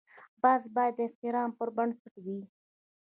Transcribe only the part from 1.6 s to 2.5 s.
بنسټ وي.